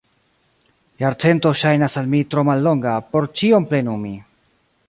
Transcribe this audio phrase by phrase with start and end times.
[1.03, 4.19] Jarcento ŝajnas al mi tro mallonga, por ĉion plenumi!